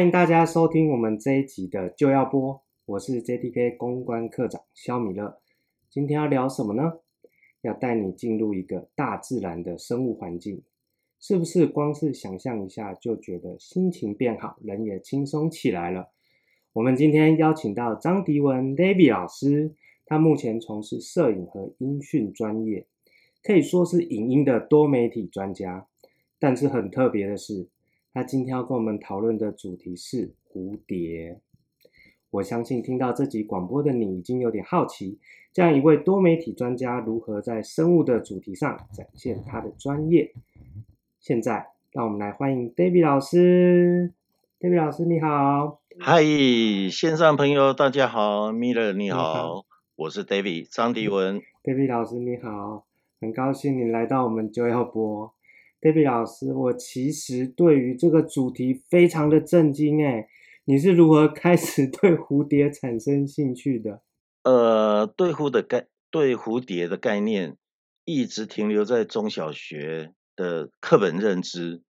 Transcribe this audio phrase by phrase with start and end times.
[0.00, 5.38] 欢迎大家收听我们这一集的就要播，我是 JTK 公关课长肖米勒。
[5.90, 7.00] 今天要聊什么呢？
[7.60, 10.62] 要带你进入一个大自然的生物环境，
[11.20, 16.08] 是不是光是想象一下就觉得心情变好，人也轻松起来了？
[16.72, 19.74] 我们今天邀请到张迪文 David 老师，
[20.06, 22.86] 他目前从事摄影和音讯专业，
[23.42, 25.86] 可以说是影音的多媒体专家。
[26.38, 27.68] 但是很特别的是，
[28.12, 31.40] 他今天要跟我们讨论的主题是蝴蝶。
[32.30, 35.18] 我相信听到这集广播的你已经有点好奇，
[35.52, 40.32] 这样一位多媒体专家如何在生物的主题上展现他的专业。
[41.20, 44.12] 现在，让我们来欢迎 David 老师。
[44.58, 46.22] David 老师你好，嗨，
[46.90, 51.40] 线上朋友大家好，Miller 你好，你好，我是 David 张迪文。
[51.62, 52.86] David 老师你好，
[53.20, 55.32] 很高兴你来到我们九幺播。
[55.80, 60.28] David 老师，我其实对于这个主题非常的震惊诶，
[60.66, 64.02] 你是如何开始对蝴蝶产生兴趣的？
[64.42, 67.56] 呃，对蝴的概对蝴蝶的概念
[68.04, 71.82] 一直停留在中小学的课本认知，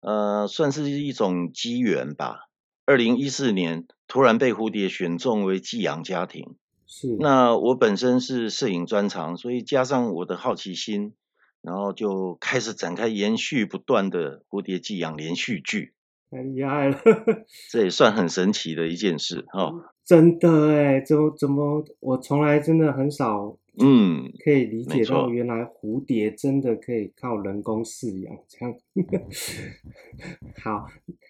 [0.00, 2.48] 呃，算是一种机缘吧。
[2.84, 6.56] 二零一四年突然被蝴蝶选中为寄养家庭，
[6.86, 7.16] 是。
[7.18, 11.14] 那我本身是摄影专长，所以加上我的好奇心。
[11.62, 15.94] 然后就开始展开延续不断的蝴蝶寄养连续剧，
[16.30, 17.00] 太厉害了，
[17.70, 19.84] 这也算很神奇的一件事哦。
[20.04, 28.74] 真的哎，怎么怎么，我从来真的很少，嗯，可以理解到原来蝴蝶真的可以靠人工饲养这样。
[30.60, 30.86] 好，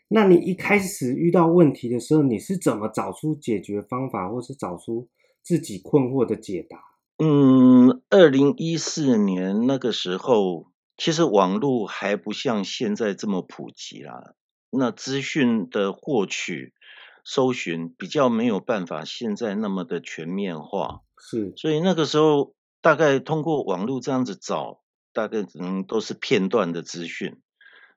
[0.09, 5.07] 那你一开始遇到问题的时候，你是怎么找出解决方法，或是找出
[5.43, 6.79] 自己困惑的解答？
[7.19, 14.35] 嗯，二零一四年那个时候，其实网络还不像现在这么普及啦。
[14.71, 16.73] 那资讯的获取、
[17.25, 21.53] 搜寻比较没有办法现在那么的全面化，是。
[21.57, 24.81] 所以那个时候，大概通过网络这样子找，
[25.13, 27.41] 大概只能都是片段的资讯，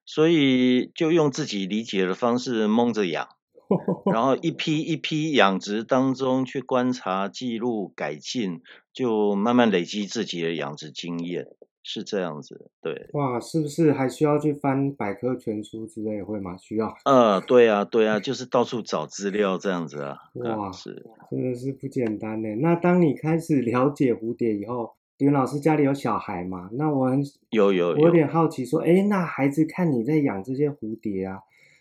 [0.05, 3.29] 所以就用自己理解的方式蒙着养。
[4.11, 8.61] 然后一批一批养殖当中去观察、记录、改进，
[8.93, 11.47] 就慢慢累积自己的养殖经验，
[11.83, 12.69] 是这样子。
[12.81, 16.55] 对，哇，是不是还需要去翻百科全书之类的会吗？
[16.57, 16.95] 需要。
[17.05, 20.17] 呃，对啊，对啊，就是到处找资料这样子啊。
[20.35, 22.55] 哇，是，真的是不简单呢。
[22.61, 26.69] 那当你开始了解蝴蝶以后，迪文老师家里有小孩嘛？
[26.73, 31.39] 那我很有有，有，我有点好奇，说，哎，那孩子看你在养这些蝴蝶啊，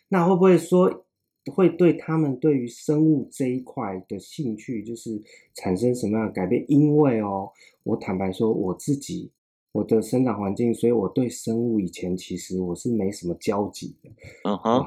[0.09, 1.04] 那会不会说？
[1.53, 5.23] 会对他们对于生物这一块的兴趣，就是
[5.55, 6.65] 产生什么样的改变？
[6.69, 7.51] 因为哦，
[7.83, 9.31] 我坦白说，我自己
[9.73, 14.11] 我的生长环境，所以我对生物以前其实我是没什么交集的。
[14.45, 14.87] 嗯哼，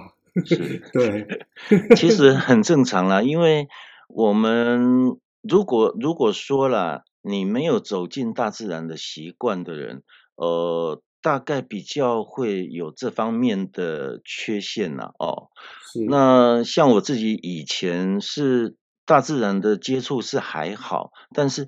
[0.93, 1.27] 对，
[1.95, 3.67] 其实很正常啦，因为
[4.09, 10.03] 我们如果如果说了你没有走进大自然的习惯的人，
[10.35, 11.01] 呃。
[11.27, 15.49] 大概比较会有这方面的缺陷呐，哦，
[16.07, 21.67] 那像我自己以前是大自然的接触是还好，但是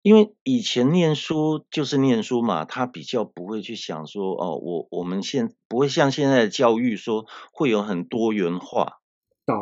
[0.00, 9.00] 因为以前念书就是念书嘛，他比较不会去想说，哦，我我们现不会像现在的教育说会有很多元化，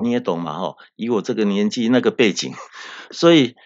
[0.01, 2.53] 你也懂嘛，哈，以我这个年纪那个背景，
[3.11, 3.57] 所以。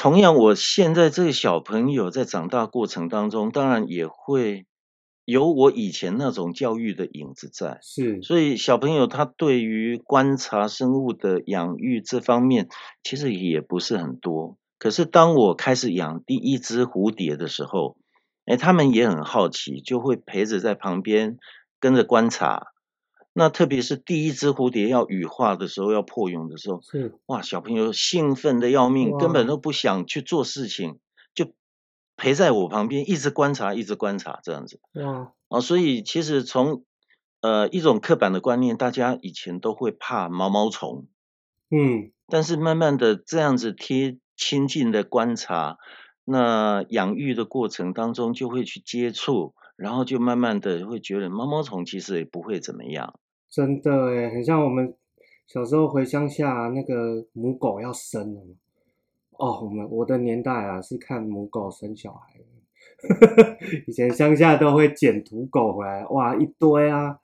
[0.00, 4.64] 同样，我现在这个小朋友在长大过程当中，当然也会
[5.30, 7.78] 有我以前那种教育的影子在。
[7.82, 12.70] 是，所以小朋友他对于观察生物的养育这方面，
[13.04, 14.56] 其实也不是很多。
[14.78, 17.98] 可是当我开始养第一只蝴蝶的时候，
[18.46, 21.36] 哎，他们也很好奇，就会陪着在旁边
[21.78, 22.68] 跟着观察。
[23.34, 30.98] 那特别是第一只蝴蝶要羽化的时候，要破蛹的时候，是哇，小朋友兴奋的要命，根本都不想去做事情，就
[32.18, 34.80] 陪在我旁边，一直观察，一直观察这样子。
[34.94, 36.84] 哇，哦，所以其实从
[37.40, 41.06] 呃一种刻板的观念，大家以前都会怕毛毛虫，
[41.70, 45.78] 嗯，但是慢慢的这样子贴亲近的观察，
[46.24, 53.18] 那养育的过程当中就会去接触，然后就慢慢的会觉得毛毛虫其实也不会怎么样。
[53.48, 54.92] 真的诶，很像我们
[55.46, 58.56] 小时候回乡下，那个母狗要生了嘛。
[59.38, 62.34] 哦，我们我的年代啊，是看母狗生小孩。
[63.86, 67.18] 以前乡下都会捡土狗回来，哇，一堆啊，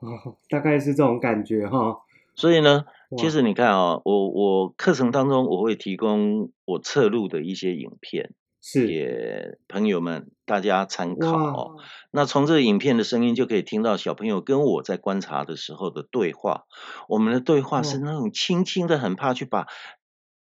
[0.00, 1.98] 哦，大概是这种感觉哈、哦。
[2.34, 2.84] 所以呢，
[3.16, 8.32] 其实你看啊、哦，我我课程当中我会提供我侧录的一些影片。
[8.66, 11.76] 是，给朋友们大家参考哦。
[12.10, 16.64] 那从这个影片的声音就可以听到小朋友跟我在观察的时候的对话。
[17.06, 19.66] 我们的对话是那种轻轻的，很怕去把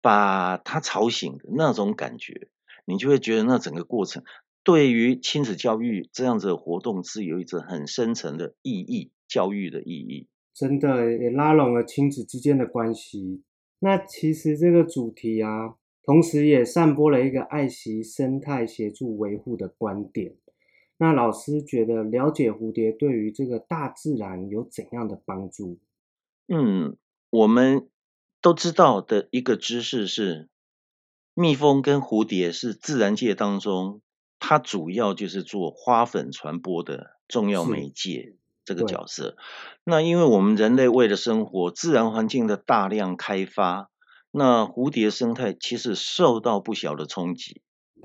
[0.03, 2.49] 把他吵醒的那种感觉。
[2.85, 4.23] 你就会觉得那整个过程
[4.63, 10.27] 对于亲子教育这样子的活动是有一种很深层的意义，教育的意义。
[10.53, 13.41] 真的也拉拢了亲子之间的关系。
[13.79, 15.75] 那其实这个主题啊。
[16.05, 20.35] 同时也散播了一个爱惜生态、协助维护的观点。
[20.97, 25.79] 那老师觉得了解蝴蝶对于这个大自然有怎样的帮助？
[26.49, 26.97] 嗯，
[27.29, 27.87] 我们
[28.43, 30.49] 都知道的一个知识是，
[31.33, 34.01] 蜜蜂跟蝴蝶是自然界当中，
[34.37, 38.35] 它主要就是做花粉传播的重要媒介
[38.65, 39.37] 这个角色。
[39.85, 43.89] 那因为我们人类为了生活，自然环境的大量开发。
[44.35, 47.61] 那蝴蝶生态其实受到不小的冲击，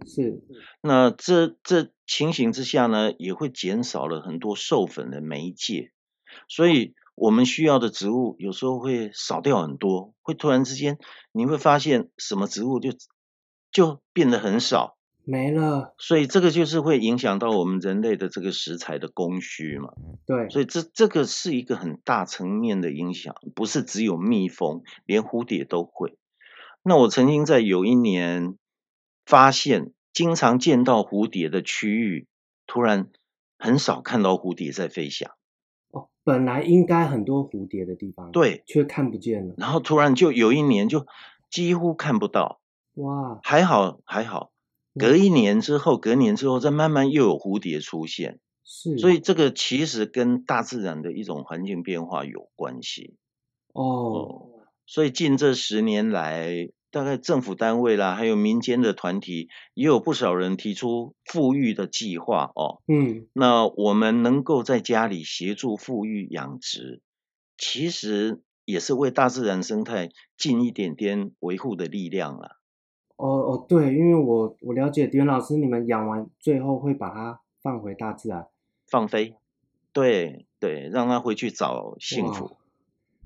[0.07, 0.41] 是。
[0.83, 5.91] 那这这情形之下呢，也会减少了很多授粉的媒介，
[6.47, 10.99] 所以我们需要的植物有时候会少掉很多，会突然之间
[11.33, 12.91] 你会发现什么植物就
[13.71, 15.95] 就变得很少，没了。
[15.99, 19.93] 所以这个就是会影响到我们人类的这个食材的供需嘛。
[20.27, 20.49] 对。
[20.49, 26.17] 所以这这个是一个很大层面的影响，不是只有蜜蜂，连蝴蝶都会。
[26.83, 28.57] 那我曾经在有一年
[29.27, 32.27] 发现，经常见到蝴蝶的区域，
[32.67, 33.11] 突然
[33.59, 35.33] 很少看到蝴蝶在飞翔。
[36.29, 39.55] 哦，本来应该很多蝴蝶的地方，对，却看不见了。
[39.57, 41.07] 然后突然就有一年就
[41.51, 42.61] 几乎看不到。
[42.95, 44.51] 哇，还好还好，
[44.99, 48.39] 隔一年之后，隔年之后，再慢慢又有蝴蝶出现。
[48.65, 53.17] 是，所以这个其实跟大自然的一种环境变化有关系。
[53.73, 54.51] 哦，哦，
[54.85, 56.71] 所以近这十年来。
[56.91, 62.81] 大概政府单位啦，还有民间的团体，也有不少人提出富裕的计划哦。
[62.87, 67.03] 嗯，那我们能够在家里协助富裕养殖，
[67.59, 72.57] 其实也是为大自然生态尽一点点维护的力量啦。
[73.17, 78.47] 哦哦，对，因为我我了解迪文老师，你们养完最后会把它放回大自然，
[78.87, 79.35] 放飞，
[79.93, 82.57] 对对，让它回去找幸福。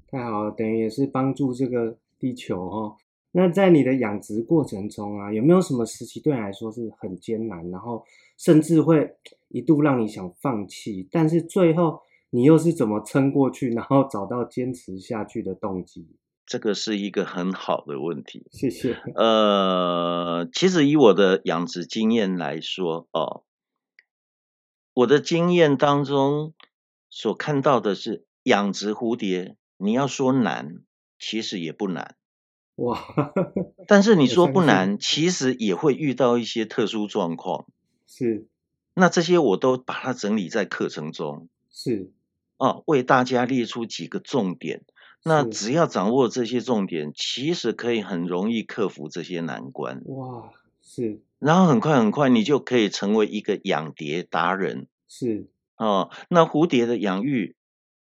[0.09, 2.97] 太好了，等于也是帮助这个地球哦。
[3.33, 8.05] 那在你的养殖过程中啊，有没有什么时期对你来说是很艰难，然后
[8.37, 9.17] 甚至会
[9.49, 12.01] 一度让你想放弃，但是最后
[12.31, 16.07] 你又是怎么撑过去，然后找到坚持下去的动机？
[16.45, 18.95] 这个是一个很好的问题，谢谢。
[19.15, 23.45] 呃，其实以我的养殖经验来说，哦，
[24.93, 26.53] 我的经验当中
[27.09, 30.83] 所看到的是养殖蝴蝶，你要说难，
[31.19, 32.17] 其实也不难。
[32.77, 32.99] 哇！
[33.87, 37.67] 但是你说不难，其实也会遇到一些特殊状况。
[38.07, 38.47] 是，
[38.95, 41.49] 那这些我都把它整理在课程中。
[41.71, 42.11] 是，
[42.57, 44.83] 哦，为大家列出几个重点。
[45.25, 50.03] 那只要掌握这些重点，其实可以很容易克服这些难关。
[50.07, 50.51] 哇，
[50.83, 51.21] 是。
[51.39, 54.89] 然后很快很快，你就可以成为一个养蝶达人。
[55.07, 55.47] 是。
[55.77, 57.55] 哦，那蝴蝶的养育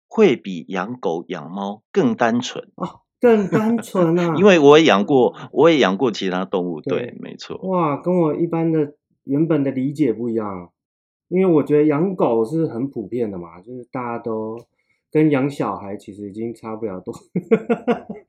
[0.07, 2.71] 会比养狗养猫更单纯。
[2.75, 3.01] 哦。
[3.19, 4.35] 更单纯啊！
[4.39, 7.57] 因为我也养过，我也养过其他动物，对，对，没错。
[7.67, 8.93] 哇，跟我一般的
[9.23, 10.69] 原本的理解不一样，
[11.27, 14.57] 因为我觉得养狗是很普遍的嘛，就是大家都
[15.15, 17.15] 跟养小孩其实已经差不了多。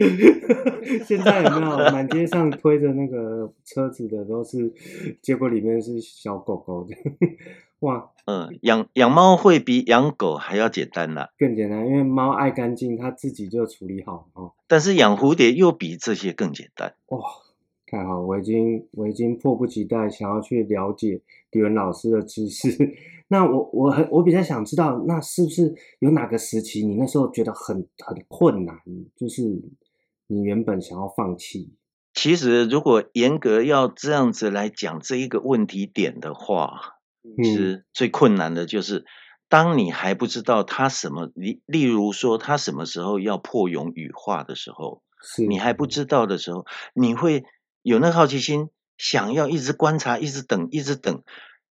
[1.05, 4.73] 现在有没有满街上推着那个车子的都是，
[5.21, 6.95] 结果里面是小狗狗的。
[7.81, 14.53] 哇，嗯，养养猫会比养狗还要简单啦，更简单，因为猫爱干净，它自己就处理好哦。
[14.69, 16.95] 但是养蝴蝶又比这些更简单。
[17.09, 17.19] 哇，
[17.89, 22.95] 太好，我已经我已经迫不及待想要去了解迪文老师的知识。
[23.29, 28.77] 那我我很我比较想知道，那是不是有哪个时期你那时候觉得很很困难，
[29.17, 29.43] 就是
[30.29, 31.75] 你原本想要放弃？
[32.15, 36.99] 其实如果严格要这样子来讲这一个问题点的话，
[37.43, 39.05] 其实最困难的就是
[39.49, 46.65] 当你还不知道他什么，例例如说他什么时候要破蛹羽化的时候，是你还不知道的时候，
[46.95, 47.45] 你会
[47.83, 51.23] 有那个好奇心，想要一直观察，一直等，一直等。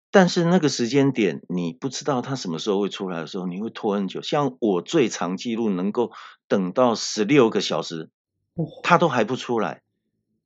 [0.09, 4.21] 但是那个时间点，你不知道它什么时候会出来的时候，你会拖很久。
[4.21, 6.11] 像我最长记录能够
[6.47, 8.09] 等到十六个小时，
[8.83, 9.81] 它都还不出来。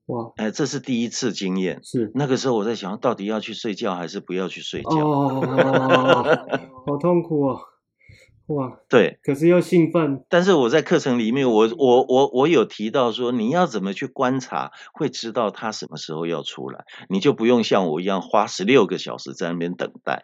[0.08, 1.80] 哇，哎，这是第一次经验。
[1.84, 5.08] 是那个时候我在想，到底要去睡觉还是不要去睡觉？
[5.08, 5.42] 哦，
[6.86, 7.62] 好痛苦哦。
[8.54, 10.24] 哇，对，可是又兴奋。
[10.30, 20.24] 但是我在课程里面，我我我我有提到说，你要怎么去观察，会知道他什么时候要出来，你就不用像我一样花十六个小时在那边等待。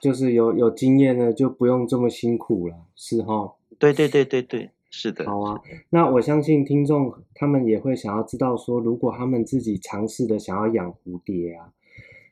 [0.00, 3.54] 就是有有经验呢，就不用这么辛苦了，是哈？
[3.78, 5.24] 对对对对对，是的。
[5.24, 11.70] 好啊，那我相信听众他们也会想要知道说，如果他们自己尝试的想要养蝴蝶啊。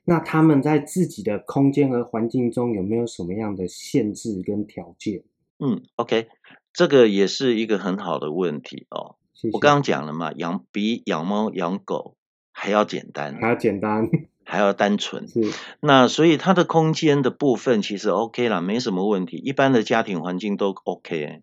[0.05, 5.23] 那他们在自己的空间和环境中有没有什么样的限制跟条件？
[5.59, 6.27] 嗯，OK，
[6.73, 9.15] 这个也是一个很好的问题哦。
[9.33, 9.55] 谢谢。
[9.55, 12.17] 我刚刚讲了嘛，养比养猫养狗
[12.51, 14.09] 还要简单，还要简单，
[14.45, 15.29] 还要单纯。
[15.29, 15.41] 是。
[15.81, 21.43] 那所以它的空间的部分其实 OK 啦，没什么问题，一般的家庭环境都 OK。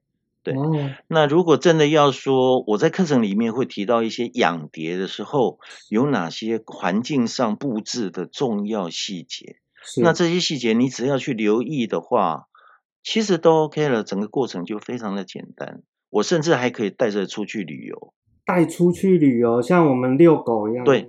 [0.51, 9.57] 对，哦，那如果真的要说，我在课程里面会提到一些养蝶的时候，有哪些环境上布置的重要细节？
[10.01, 12.47] 那这些细节你只要去留意的话，
[13.03, 15.81] 其实都 OK 了，整个过程就非常的简单。
[16.09, 18.13] 我甚至还可以带着出去旅游，
[18.45, 20.83] 带出去旅游，像我们遛狗一样。
[20.83, 21.07] 对。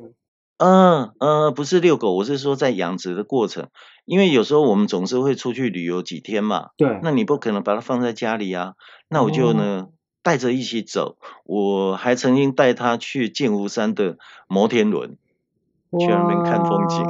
[0.63, 3.69] 嗯嗯，不是遛狗，我是说在养殖的过程，
[4.05, 6.69] 因为有时候我们总是会出去旅游几天嘛。
[6.77, 7.01] 对。
[7.03, 8.75] 那你不可能把它放在家里啊，
[9.09, 9.89] 那我就呢、哦、
[10.23, 11.17] 带着一起走。
[11.45, 15.17] 我还曾经带它去剑湖山的摩天轮，
[15.99, 17.07] 去那边看风景。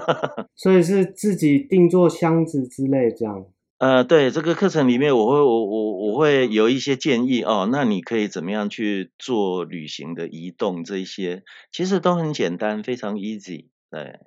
[0.54, 3.46] 所以是自己定做箱子之类这样。
[3.80, 13.68] 呃，对，这个课程里面我会我我我会有一些建议哦，那你可以怎么样去做旅行的移动这一些，其实都很简单，非常 easy。
[13.90, 14.20] 对，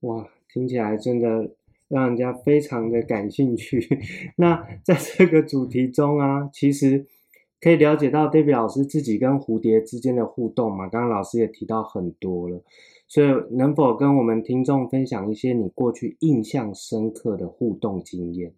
[0.00, 1.50] 哇，听起来真的
[1.88, 3.86] 让人家非常的感兴趣。
[4.36, 7.06] 那在这个主题中啊，其实
[7.60, 12.62] 可以了解到 David 老师自己跟蝴蝶之间的互动嘛，刚刚老师也提到很多了。
[13.06, 18.54] 所以，能否跟我们听众分享一些你过去印象深刻的互动经验？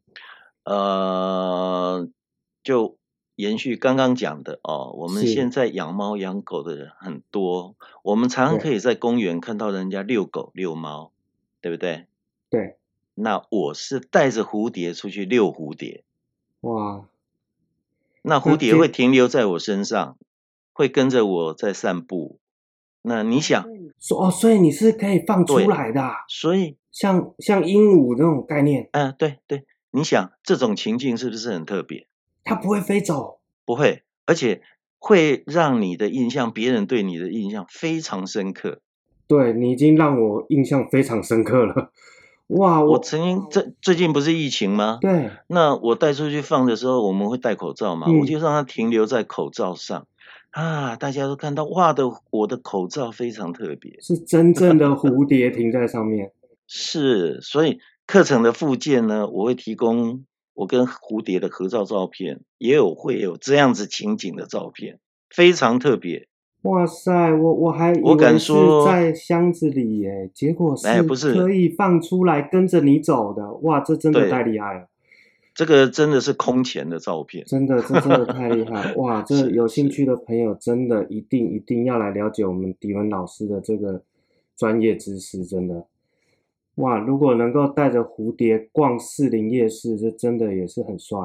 [0.65, 2.09] 呃，
[2.63, 2.97] 就
[3.37, 11.13] 延续刚刚讲的哦，我们现在养猫养狗的人很多，我们常常可以在公园看到人家遛狗遛猫，
[11.61, 12.07] 对不对？
[12.49, 12.77] 对。
[13.15, 16.05] 那我是带着蝴蝶出去遛蝴蝶。
[16.61, 17.05] 哇。
[18.23, 20.17] 那蝴蝶会停留在我身上，
[20.73, 22.39] 会跟着我在散步。
[23.03, 23.67] 那你想
[23.99, 32.07] 说哦，所以你是可以放出来的，所以像像鹦鹉那种概念，嗯，对对，你想这种情境是不是很特别？
[32.45, 34.63] 它不会飞走，不会，而且
[34.99, 38.81] 会让你的印象，别人对你的印象非常深刻。
[39.27, 41.93] 对，你已经让我印象非常深刻了，
[42.49, 42.81] 哇！
[42.81, 44.99] 我，我曾经这最近不是疫情吗？
[45.01, 50.07] 对，那我带出去放的时候，我们会戴口罩嘛，嗯，我就让它停留在口罩上。
[50.51, 50.97] 啊！
[50.97, 56.33] 大家都看到，哇的，我的口罩非常特别，是真正的 蝴蝶停在上面。
[56.67, 57.79] 是，所以
[58.11, 64.99] 课程的附件呢，我会提供我跟蝴蝶的合照照片，也有会有这样子情景的照片，
[65.29, 66.27] 非常特别。
[66.63, 73.53] 哇塞，我我还我敢说在箱子里耶，结果是不是可以放出来跟着你走的。
[73.63, 74.89] 哇，这真的太厉害了。
[75.55, 79.23] 这个真的是空前的照片，真的，这真的太厉害 哇！
[79.23, 84.03] 这有兴趣的朋友真的一定一定要来了解我们迪文老师的这个
[84.57, 85.87] 专业知识，真的
[86.81, 86.99] 哇！
[86.99, 91.19] 如果能够带着蝴蝶逛士林夜市，这真的也是很帅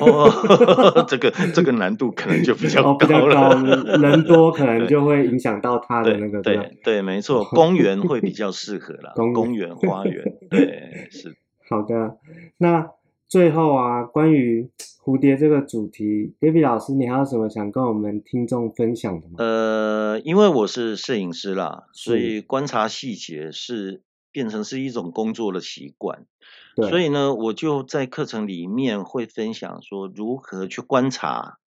[0.00, 1.04] 哦。
[1.08, 11.36] 这个这个难度可能就比较高了，哦，比较高，人多可能就会影响到他的那个对对，对，对，没错， 公园会比较适合啦，公园花园 对是
[11.68, 12.18] 好的
[12.58, 12.90] 那。
[13.26, 14.70] 最后啊，关于
[15.02, 19.34] 蝴蝶这个主题，David 老师，你还有什么想跟我们听众分享的吗？
[19.38, 24.02] 呃，因为我是摄影师啦，所以观察细节是
[24.34, 26.26] 变成是一种工作的习惯。
[26.74, 31.58] 对，所以呢，我就在课程里面会分享说如何去观察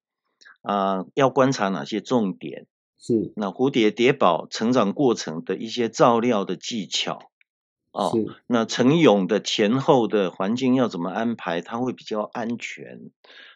[0.61, 2.67] 啊、呃，要观察哪些重点
[2.99, 7.31] 是那蝴蝶蝶宝成长过程的一些照料的技巧。
[7.93, 8.11] 哦，
[8.47, 13.09] 那成蛹的前后的环境要怎么安排，它会比较安全。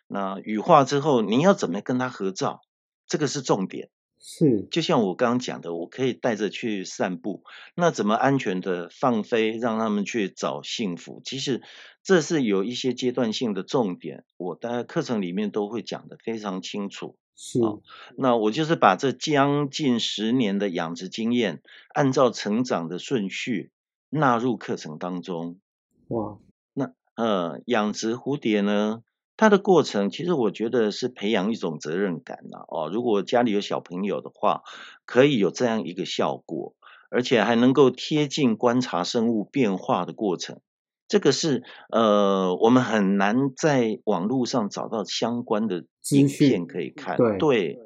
[0.08, 2.62] 那羽化之后，你要怎么跟它合照，
[3.08, 3.89] 这个是重点。
[4.21, 7.43] 是，就像我刚刚讲的，我可以带着去散步，
[7.75, 11.21] 那怎么安全的放飞，让他们去找幸福？
[11.25, 11.61] 其实
[12.03, 17.17] 这是有一些阶段性的重点，我在课程里面都会讲的非常清楚。
[17.35, 17.81] 是，哦，
[18.15, 21.61] 那我就是把这将近十年的养殖经验，
[21.93, 23.71] 按照成长的顺序。
[24.13, 25.61] 纳入课程当中，
[26.09, 26.37] 哇，
[26.73, 29.03] 那呃，养殖蝴蝶呢，
[29.41, 32.65] 它的过程其实我觉得是培养一种责任感呐、啊。
[32.67, 34.62] 哦，如果家里有小朋友的话，
[35.07, 36.75] 可以有这样一个效果，
[37.10, 40.62] 而且还能够贴近观察生物变化的过程。
[41.07, 47.17] 这个是呃，我们很难在网络上找到相关的影片可以看。
[47.17, 47.79] 对，对，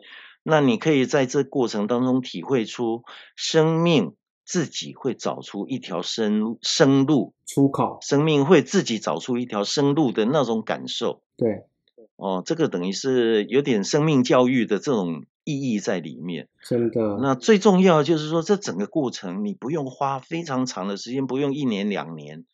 [0.44, 3.04] 那你可以在这过程当中体会出
[3.38, 4.14] 生命。
[4.46, 11.24] 自己会找出一条生生路出口，生命会自己找出一条生路的那种感受。
[11.36, 11.64] 对，
[12.16, 16.48] 哦，这个等于是有点生命教育的这种意义在里面。
[16.62, 17.18] 真的。
[17.20, 22.46] 那最重要就是说，这整个过程你不用花非常长的时间，不用一年两年，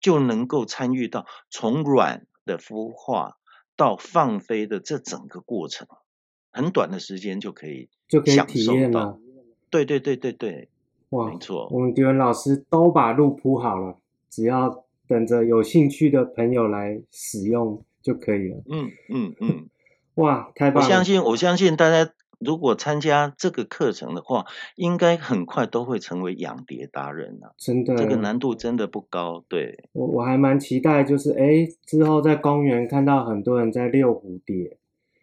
[0.00, 3.36] 就能够参与到从卵的孵化
[3.76, 5.86] 到放飞的这整个过程，
[6.50, 9.20] 很短的时间就可以就可以体验到。
[9.68, 10.70] 对对对对对。
[11.10, 13.98] 哇，没错，我们迪文老师都把路铺好了，
[14.28, 18.62] 只要等着有兴趣的朋友来使用就可以了。
[18.70, 19.68] 嗯嗯嗯，
[20.16, 20.86] 哇，太棒了！
[20.86, 24.44] 我相信，我相信大家如果参加这个课程的话，
[24.76, 27.54] 应该很快都会成为养蝶达人了。
[27.56, 29.42] 真的，这个难度真的不高。
[29.48, 34.76] 对，我我还蛮期待，就是哎，之后在公园看到很多人在遛蝴蝶。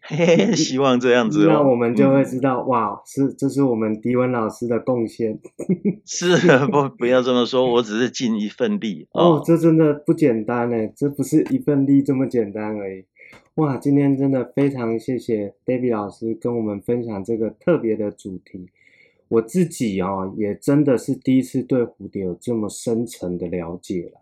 [0.08, 5.38] 嘿嘿，希望这样子，哦，那我们就会知道，嗯、哇，是这是我们迪文老师的贡献。
[6.06, 6.36] 是
[6.66, 9.42] 不不要这么说，我只是尽一份力哦，哦。
[9.44, 13.04] 这真的不简单呢，这不是一份力这么简单而已。
[13.56, 18.68] 哇，今天真的非常谢谢 David 老师跟我们分享这个特别的主题。
[19.28, 24.20] 我自己哦，也真的是第一次对蝴蝶有这么深层的了解了。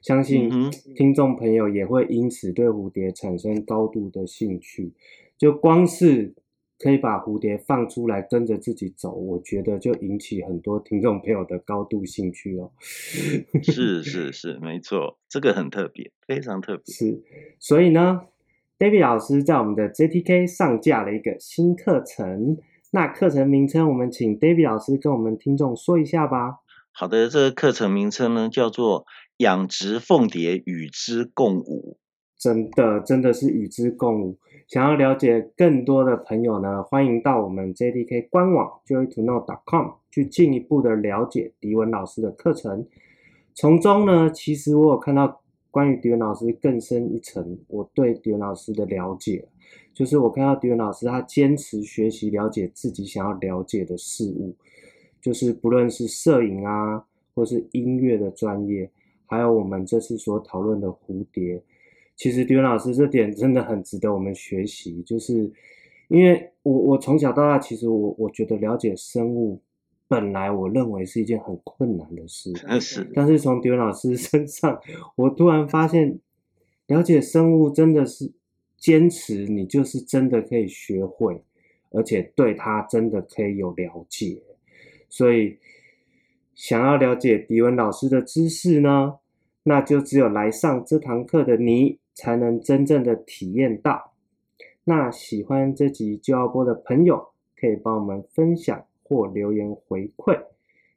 [0.00, 4.92] 相信听众朋友也会因此对蝴蝶产生高度的兴趣。
[5.36, 6.34] 就光是
[6.78, 12.70] 可以把蝴蝶放出来跟着自己走，我觉得就引起很多听众朋友的高度兴趣哦。
[13.62, 16.84] 是是是，没错，这个很特别，非常特别。
[16.92, 17.22] 是，
[17.58, 18.22] 所以呢
[18.78, 22.58] ，David 老师在我们的 JTK 上架了一个新课程。
[22.92, 26.60] 那课程名称，我们请 David 老师跟我们听众说一下吧。
[26.92, 29.06] 好的，这个课程名称呢，叫做。
[29.40, 31.96] 养殖凤蝶与之共舞，
[32.36, 34.36] 真的真的是与之共舞。
[34.68, 42.86] 想要了解更多的朋友呢，欢迎到我们 JDK 官网 joytoknow.com 去进一步的了解迪文老师的课程。
[43.54, 49.48] 从中呢，其实我有看到关于迪文老师更深一层，我对迪文老师的了解，
[49.94, 54.54] 就是我看到迪文老师他坚持学习了解自己想要了解的事物，
[55.22, 58.90] 就是不论是摄影啊，或是音乐的专业。
[59.30, 61.62] 还有我们这次所讨论的蝴蝶，
[62.16, 65.00] 其实迪文老师这点真的很值得我们学习。
[65.02, 65.48] 就是
[66.08, 69.60] 因为我我从小到大，其实我我觉得了解生物，
[70.08, 72.52] 本来我认为是一件很困难的事。
[72.80, 73.08] 是。
[73.14, 74.80] 但是从迪文老师身上，
[75.14, 76.18] 我突然发现，
[76.88, 78.32] 了解生物真的是
[78.76, 81.44] 坚持，你就是真的可以学会，
[81.92, 84.42] 而且对它真的可以有了解。
[85.08, 85.58] 所以。
[86.52, 89.14] 想要了解迪文老师的知识呢，
[89.62, 94.12] 那就只有来上这堂课的你才能真正的体验到。
[94.84, 100.40] 那喜欢这集就要播的朋友，可以帮我们分享或留言回馈。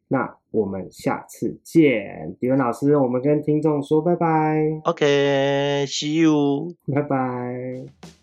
[0.07, 4.81] 那我们下次见，迪文老师，我们跟听众说拜拜。
[4.83, 8.22] OK，see you，拜拜。